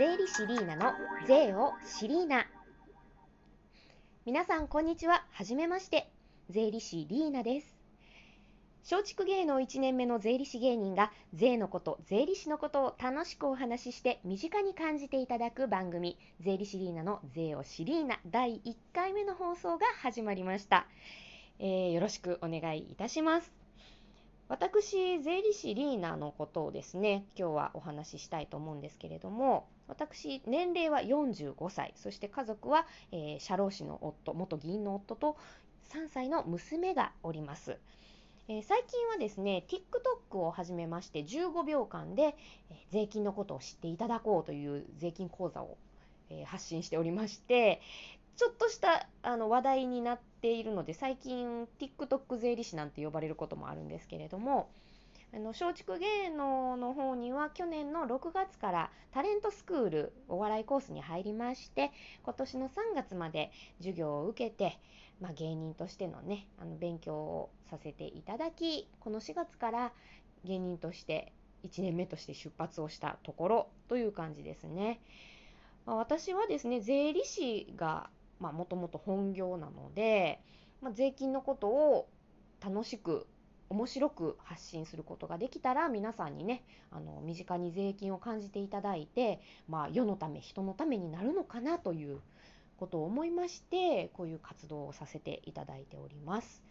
[0.00, 0.94] 税理士リーナの
[1.26, 2.46] 税をシリーナ
[4.24, 5.26] 皆さんこんにちは。
[5.30, 6.10] はじめまして。
[6.48, 7.76] 税理士リーナです。
[8.90, 20.86] 松竹芸能1年目の税理士芸人が税のこと税理士のことを楽しくお話しして身近に感じていただく番組税理士リーナの税をシリーナ第1回目の放送が始まりました、
[21.58, 23.59] えー、よろしくお願いいたします。
[24.50, 35.36] 私、税理士リーナのことをですね、今日はお話ししたいと思うんですけれども、私、年齢は45歳、そして家族は、えー、社労士の夫、元議員の夫と
[35.90, 37.78] 3歳の娘がおります。
[38.48, 42.34] えー、最近はですね、TikTok を始めまして15秒間で、
[42.70, 45.78] えー、税金のことを知っていただこうという税金講座を、
[46.28, 47.80] えー、発信しておりまして、
[48.40, 54.70] ちょっとしたあの話題になっているので、最近 TikTok 税理士なんて呼ばれることもあるんですけれども、
[55.34, 61.92] あの松竹芸能の方には去年の6月からタレントスクールお笑いコースに入りまして
[62.24, 64.78] 今年の3月まで授業を受けて、
[65.20, 69.92] まあ、芸人としてのねあの勉強をさせていただきこの4月から
[70.44, 71.34] 芸人として
[71.68, 74.98] 1年目として出発をしたところという感じですね。
[75.84, 78.08] ま、私はですね税理士が
[78.40, 80.40] まもともと本業なので、
[80.80, 82.08] まあ、税金のことを
[82.64, 83.26] 楽しく
[83.68, 92.20] 面白く発信することができたら皆さんにねあの身近に税金を感じていただいて、まあ、世のため人のためになるのかなという
[92.78, 96.62] ことを思いましてこういう活動をさせていただいております。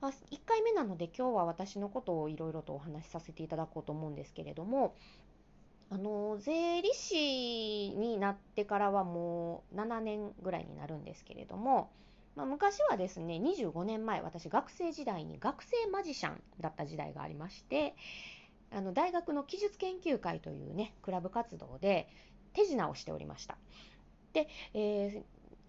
[0.00, 4.94] まあ、1回目なので今日は私のことをいろいろとお話しさせていただこうと思うんですけれども
[5.90, 11.90] あの税理士になってからはもう7年ぐらいになるんですけれども、
[12.36, 17.94] まあ、昔はですね25年前私学生時代に学生マジシャンだった時代がありまして
[18.72, 22.08] あの大学の記述研究会というねクラブ活動で
[22.54, 23.56] 手品をしておりました。
[24.32, 25.22] で、え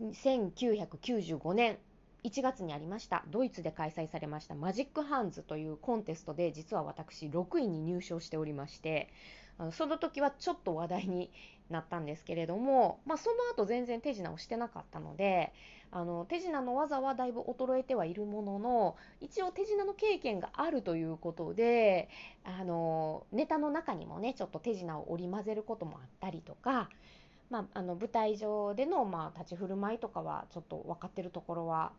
[0.00, 1.78] ー、1995年
[2.24, 9.12] 1月にありましたドイツで開催されましたマジックハンズというコンテストで実は私6位に入賞しておりまして
[9.58, 11.30] あのその時はちょっと話題に
[11.70, 15.52] なったんですけれども、まあ、その後全然手品をしてなかったので
[15.90, 22.08] あの手品の技はだいぶ衰えてはいるものの一応手品の経験があるということで
[22.44, 26.88] あのネタの中にもねちょっと手品を織り交ぜることもあったりとか、
[27.50, 31.92] まあ、あの舞台上での、まあ、立ち振る舞いとかはちょっと分かってるところは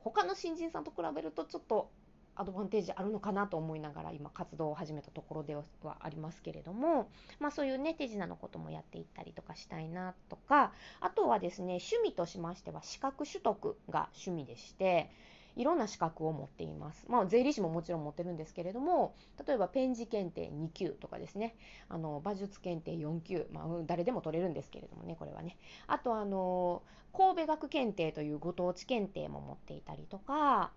[0.00, 1.90] 他の新人さんと比べるとちょっと
[2.36, 5.64] アドバンテージあるのかなと思いながら今活動を始めたところでは
[6.00, 7.08] ありますけれども、
[7.40, 15.10] まあ、そういうね手品のこともやっていったりとかしたいなとかあとはですね趣味としましては資格取得が趣味でして
[15.56, 17.06] いろんな資格を持っています。
[17.08, 19.14] まあ、税理士ももちろん持ってるんですけれども、
[19.46, 21.54] 例えばペン字検定2級とかですね、
[21.88, 25.56] あの馬術検定4級、まあ、誰でも取れるんですけれどもね、これはね。
[25.86, 26.82] あと、あの、
[27.16, 30.72] 神戸学検定というご当地検定も持っていたりとか、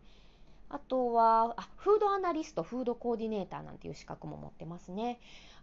[0.70, 5.20] あとはあフードアナリスト、フードコーディネーターなんていう資格も持ってますね。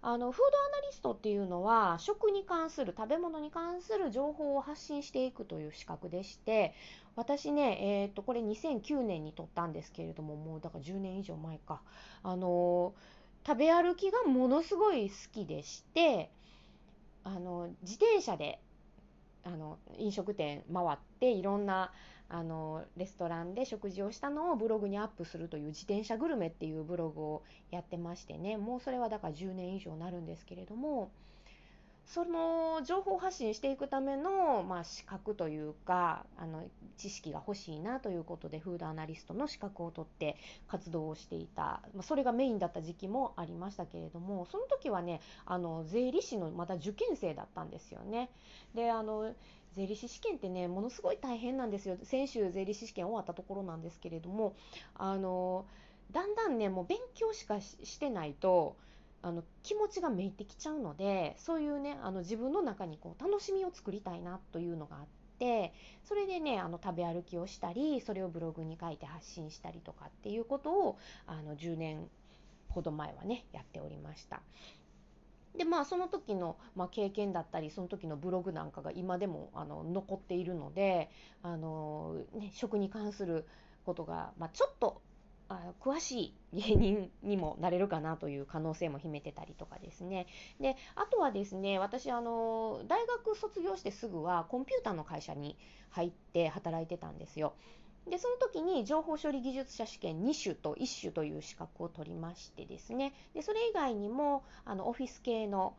[0.07, 6.75] あのフードアナリストっていうのは食に関する食べ物に関する情報を発信していくという資格でして
[7.17, 11.81] 私ね、えー、とこれ2009年に取ったんですけれどももうだから10年以上前か
[12.23, 12.93] あの
[13.47, 16.31] 食べ歩きがものすごい好きでして
[17.25, 18.61] あの自転車で
[19.43, 21.93] あの飲食店回っていろんな
[22.35, 28.57] あのレストランで食事をしたのをブログにアップするという自転車グルメっていうブログをやってましてね。
[28.57, 31.13] もうそれはだから10年以上になるんですけれども。
[32.07, 36.63] その情報発信していくための、まあ、資格というかあの
[36.97, 40.37] 知識が欲しいなということでフードアナリストの資格を取って
[40.69, 48.31] 活動をしていた、まあ、それがメインだった時期もありましたけれどもその時はねあの税理士のまた受験生だったんですよね。
[48.75, 49.35] であの
[49.75, 54.55] 税理士試験ってねものすごい大変なんですよ先週税理士試験終わったところなんですけれども
[54.95, 55.67] あの
[56.13, 58.77] だんだんねもう勉強しかしてないと
[59.25, 65.07] あの気持ちがめいてきちゃうのでそういうねあの自分の中にこう楽しみを作りたいなというのがあっ
[65.39, 65.73] て
[66.05, 72.07] それでねあの食べ歩きをしたりそれをブログに書いて発信したりとかっていうことをあの10年
[72.69, 74.43] ほど前はねやっておりました。
[75.57, 81.11] でまあその時の、まあ、経験だったりその時のブログなんかが今でもあの残っているので
[81.43, 83.47] あの、ね、食に関する
[83.87, 85.01] ことが、まあ、ちょっと
[85.49, 90.27] あ詳しい芸人にもなれるかなという可能性も秘めてたりとかですね。
[90.61, 95.57] で、あとはですね、私、あの、大学卒業してすぐはコンピューターの会社に
[95.91, 97.55] 入って働いてたんですよ。
[98.09, 105.75] でその時に情報処理技術者試験2種と1種という資格を取りましてですねでそれ以外にもあのオフィス系の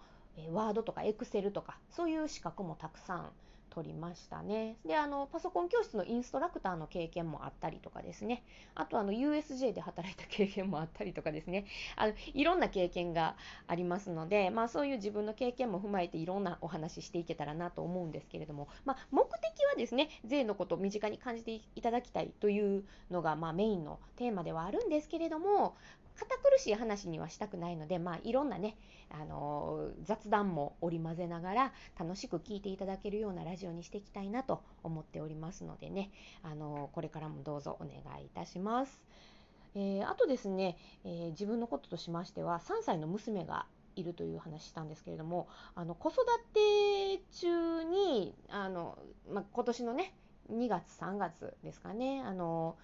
[0.52, 3.32] ワードとかエクセルとかそういう資格もたくさん
[3.70, 4.78] 取りましたね。
[4.86, 8.44] で、あの、パソコン教室のインストラクターの経験もあったりとかですね。
[8.74, 11.66] あと、あの、USJ で働いた経験もあったりとかですね。
[11.96, 13.36] あの、いろんな経験が
[13.68, 25.76] ありますので、まあ、そういう自分の経験も踏まえていろんなお話ししていけたらなと思うんですけれども、まあ、目的はですね、税のことを身近に感じていただきたいというのが、まあ、メインのテーマではあるんですけれども、
[26.16, 28.78] 堅苦しい話にはしたくないので、まあ、いろんなね、
[29.10, 36.12] あのー、雑談も織り交ぜながら楽しく聞いていただけるようなラジオにしていきたいなと思っておりますのでね、
[36.44, 39.04] あのー、これからもどうぞお願いいたします。
[39.76, 43.66] えー、あとですね、え自分のこととしましては3歳の娘が
[43.96, 48.98] いるという話したんですけれどもあの子育て中にあの、
[49.30, 50.14] ま今年のね
[50.52, 52.78] 2月3月ですかねあの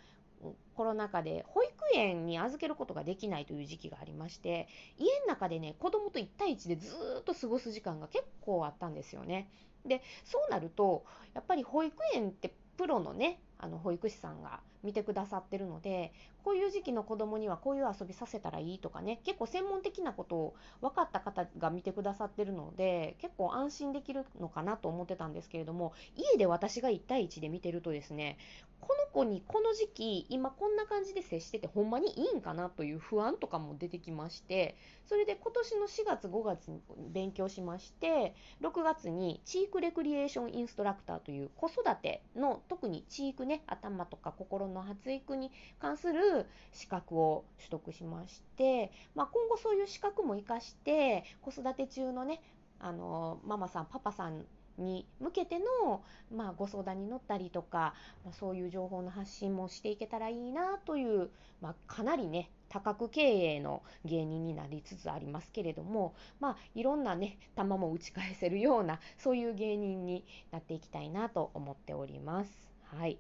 [0.76, 4.68] コロナ禍で保育園に預けることができないという時期がありまして
[4.98, 6.90] 家の中でね子供と1対1でず
[7.20, 9.50] っと過ごす時間が結構あったんですよね。
[9.86, 16.14] でそうなるとやっぱり保育園ってプロのねあの保育士さんが見てくださってるので
[16.44, 28.38] こういう時期の子供にはこういう遊びさせたらいいとかね結構専門的なことを分かった方が見てくださってるので結構安心できるのかなと思ってたんですけれども家で私が1対1で見てるとですね
[28.82, 34.76] この子にこの時期今こんな感じで接しててほんまにいいんかなという不安とかも出てきまして
[35.06, 36.82] それで今年の4月5月に
[37.12, 52.42] 勉強しまして6月にチークレクリエーションインストラクターという子育ての特にチークね頭とか心のの発育に関する資格を取得しまして、まあ、今後そういう資格も活かして子育て中のね
[52.80, 54.46] あのママさんパパさん
[54.78, 56.04] に向けての、
[56.36, 61.30] まあ、ご相談に乗ったりとか、まあ、そういう情報の発信もしていけたらいいなという、
[61.62, 72.52] まあ、かなりね多角経営の芸人になりつつありますけれども、まあ、いろんなね球も打ち返せるようなそういう芸人になっていきたいなと思っております。
[72.86, 73.18] はい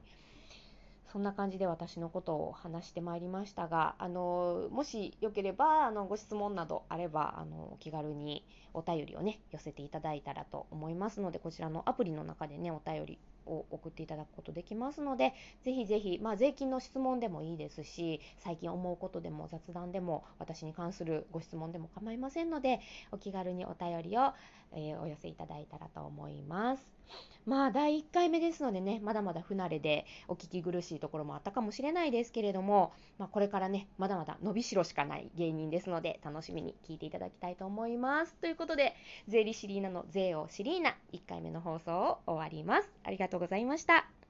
[1.11, 22.79] そんな感じで私のことを話してまいりましたが、あのもしよければあのご質問などあればあのお気軽にお便りをね寄せていただいたらと思いますのでこちらのアプリの中でねお便りを送っていただくことできますので、ぜひぜひ、まあ、税金の質問でもいいですし、最近思うことでも雑談でも、私に関するご質問でも構いませんので、
[23.11, 24.33] お気軽にお便りを、
[24.73, 27.01] えー、お寄せいただいたらと思います。
[27.45, 38.35] まあ、第1回目ですのでね、まだまだ不慣れでお聞き苦しいところもあったかもしれないですけれども、まあ、これからね、まだまだ伸びしろしかない芸人ですので、楽しみに聞いていただきたいと思います。
[38.35, 38.95] ということで、
[39.27, 42.89] 税理シリーナの税をシリーナ、1回目の放送を終わります。
[43.03, 44.20] ありがとうございました。